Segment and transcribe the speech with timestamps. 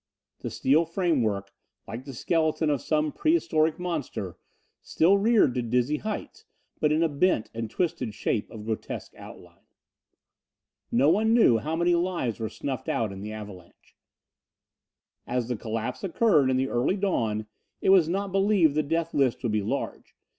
[0.39, 1.51] The steel framework,
[1.87, 4.35] like the skeleton of some prehistoric monster,
[4.81, 6.45] still reared to dizzy heights
[6.79, 9.61] but in a bent and twisted shape of grotesque outline.
[10.91, 13.95] No one knew how many lives were snuffed out in the avalanche.
[15.27, 17.45] As the collapse occurred in the early dawn
[17.79, 20.15] it was not believed the death list would be large.